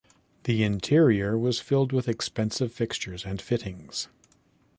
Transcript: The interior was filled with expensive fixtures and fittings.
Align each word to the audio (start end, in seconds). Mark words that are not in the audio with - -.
The 0.45 0.63
interior 0.63 1.37
was 1.37 1.59
filled 1.59 1.91
with 1.91 2.07
expensive 2.07 2.71
fixtures 2.73 3.23
and 3.23 3.39
fittings. 3.39 4.07